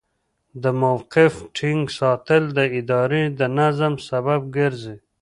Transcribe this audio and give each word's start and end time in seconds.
د 0.63 0.65
موقف 0.81 1.33
ټینګ 1.57 1.83
ساتل 1.99 2.43
د 2.57 2.59
ادارې 2.79 3.23
د 3.39 3.41
نظم 3.57 3.93
سبب 4.09 4.41
ګرځي. 4.57 4.95